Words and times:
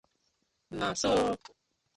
Na 0.79 0.87
so 0.99 1.09
ooo! 1.19 1.33